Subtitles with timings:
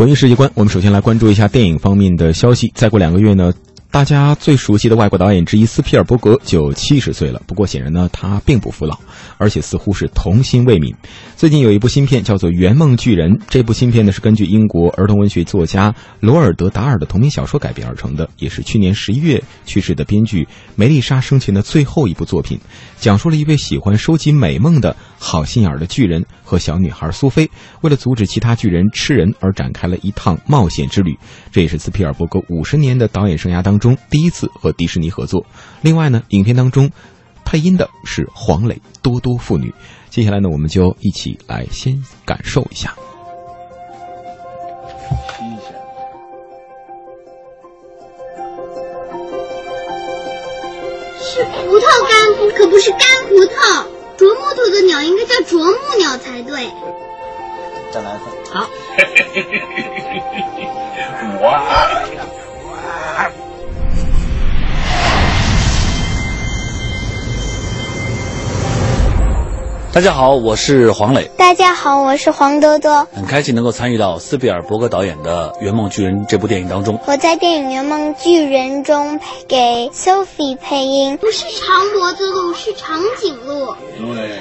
[0.00, 2.72] 文艺世界观，我们首先来关注一下电影方面的消息。
[2.74, 3.52] 再过两个月呢，
[3.90, 7.42] 大家最熟悉的外国导演之一斯皮尔伯格就七十岁了。
[7.44, 8.96] 不过显然呢，他并不服老，
[9.36, 10.94] 而且似乎是童心未泯。
[11.36, 22.60] 最近有一部新片叫做《圆梦巨人》，这部新片呢是根据英国儿童文学作家罗尔德·达尔的同名小说改编而成的，也是去年十一月去世的编剧梅丽莎生前的最后一部作品。
[22.96, 31.18] 讲述了一位喜欢收集美梦的好心眼的巨人和小女孩苏菲，为了阻止其他巨人吃人而展开了一趟冒险之旅。
[31.50, 35.44] 这也是斯皮尔伯格五十年的导演生涯当中第一次和迪士尼合作。
[35.80, 36.92] 另外呢，影片当中
[37.44, 39.74] 配音的是黄磊、多多父女。
[40.08, 42.94] 接下来呢，我们就一起来先感受一下。
[45.36, 45.74] 新鲜。
[51.20, 52.10] 是葡萄干，
[52.56, 53.86] 可不是干葡萄。
[54.16, 56.68] 啄木头的鸟应该叫啄木鸟才对。
[57.90, 58.28] 再来一份。
[58.52, 58.68] 好。
[61.40, 61.89] 哇！
[69.92, 73.08] 大家好，我是黄磊，大家好，我是黄多多。
[73.12, 76.96] 很开心能够参与到斯皮尔伯格导演的《圆梦巨人》这部电影当中。
[77.08, 83.74] 我在电影《圆梦巨人》中配给 Sophie 配音，不是长脖子鹿，是长颈鹿。
[84.14, 84.38] 对，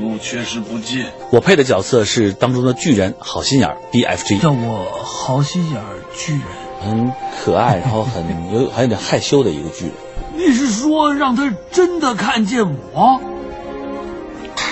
[0.00, 1.04] 鹿确实不近。
[1.30, 6.42] 我配的角色是当中的巨人好心眼儿 BFG，叫我好心眼儿巨人。
[6.80, 7.12] 很
[7.44, 9.94] 可爱，然后很有还有点害羞的一个巨人。
[10.34, 13.20] 你是说让他真的看见我？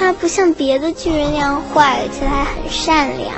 [0.07, 3.35] 他不像别的巨人那样坏，而且他很善良。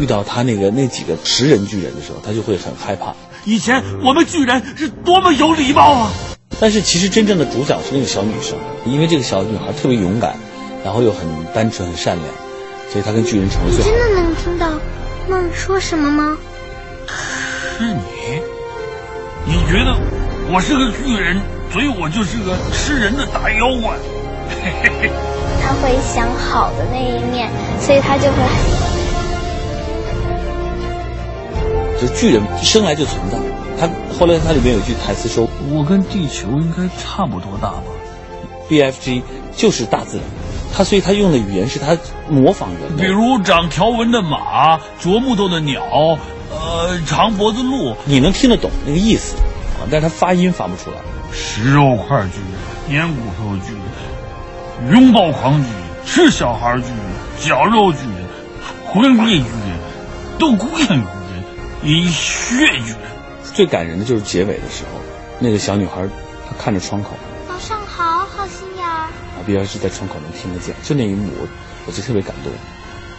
[0.00, 3.14] 遇到他那个那几个食人巨人的时候，他就会很害怕。
[3.44, 6.10] 以前我们巨人是多么有礼貌啊！
[6.58, 10.34] 但是其实真正的主角是那个小女生，因为这个小女孩特别勇敢，
[10.84, 11.20] 然后又很
[11.54, 12.28] 单纯、很善良，
[12.90, 13.88] 所以她跟巨人成了最好。
[13.88, 14.68] 你真的能听到
[15.28, 16.36] 梦说什么吗？
[17.78, 18.02] 是你？
[19.46, 19.96] 你觉得
[20.50, 21.40] 我是个巨人，
[21.72, 23.94] 所以我就是个吃人的大妖怪？
[24.62, 25.10] 嘿嘿嘿。
[25.62, 28.90] 他会想好的那一面，所以他就会很。
[32.00, 33.38] 就巨人生来就存在，
[33.78, 33.88] 他
[34.18, 37.82] 后来他里面有句台词说：“我跟地球应该差不多大吧。
[38.70, 39.22] ”BFG
[39.54, 40.24] 就是大自然，
[40.74, 45.82] 他所以他用的语言是他模仿人，比如长条纹的马、啄木头的鸟、
[46.50, 49.36] 呃长脖子鹿，你能听得懂那个意思
[49.78, 49.84] 啊？
[49.90, 50.96] 但是他发音发不出来。
[51.32, 53.82] 食肉块巨人、粘骨头巨人、
[54.88, 56.96] 拥抱狂巨人、吃小孩巨人、
[57.38, 58.24] 绞肉巨人、
[58.86, 59.78] 毁灭巨人、
[60.38, 61.04] 都孤雁巨人。
[61.82, 62.94] 以血剧，
[63.44, 65.00] 最感人的就是结尾的时候，
[65.38, 66.08] 那个小女孩
[66.48, 67.10] 她看着窗口，
[67.46, 69.04] 早上好，好心眼儿。
[69.04, 71.30] 啊，比尔是在窗口能听得见，就那一幕，
[71.86, 72.50] 我就特别感动。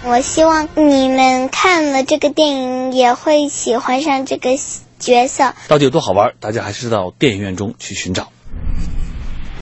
[0.03, 4.57] 我希望你们看了这个电影也会喜欢上这个
[4.97, 5.53] 角色。
[5.67, 6.33] 到底有多好玩？
[6.39, 8.29] 大家还是到电影院中去寻找。